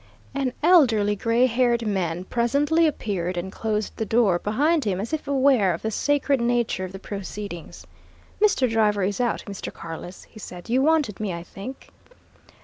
An 0.33 0.53
elderly, 0.63 1.15
grey 1.15 1.45
haired 1.45 1.85
man 1.85 2.23
presently 2.23 2.87
appeared 2.87 3.37
and 3.37 3.51
closed 3.51 3.95
the 3.97 4.03
door 4.07 4.39
behind 4.39 4.83
him 4.83 4.99
as 4.99 5.13
if 5.13 5.27
aware 5.27 5.75
of 5.75 5.83
the 5.83 5.91
sacred 5.91 6.41
nature 6.41 6.83
of 6.83 6.91
the 6.91 6.97
proceedings. 6.97 7.85
"Mr. 8.41 8.67
Driver 8.67 9.03
is 9.03 9.21
out, 9.21 9.43
Mr. 9.45 9.71
Carless," 9.71 10.23
he 10.23 10.39
said. 10.39 10.71
"You 10.71 10.81
wanted 10.81 11.19
me, 11.19 11.33
I 11.35 11.43
think?" 11.43 11.89